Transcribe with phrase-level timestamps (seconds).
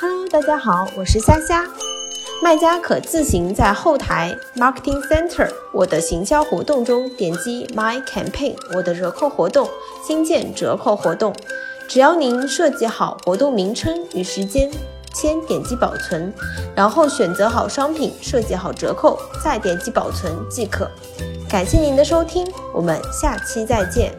[0.00, 1.66] Hello，大家好，我是虾虾。
[2.40, 9.68] 卖家可自行在后台 Marketing Center 我的行销活动中点击 My Campaign 我的折扣活动，
[10.06, 11.34] 新建折扣活动。
[11.88, 14.70] 只要您设计好活动名称与时间，
[15.12, 16.32] 先点击保存，
[16.76, 20.88] 然后选择好商品，设计好折扣，再点击保存即可。
[21.50, 24.14] 感谢您的收听，我们下期再见。